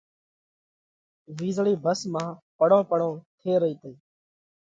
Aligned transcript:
وِيزۯئِي 1.37 1.73
ڀس 1.83 2.01
مانه 2.13 2.31
پڙون 2.57 2.81
پڙون 2.89 3.13
ٿي 3.39 3.51
رئِي 3.61 3.75
تئِي۔ 3.81 3.93